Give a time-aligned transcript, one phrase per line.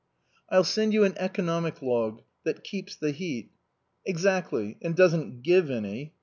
[0.49, 3.51] "I'll send you an economic log *— that keeps the heat.""
[4.03, 6.13] Exactly, and doesn't give any."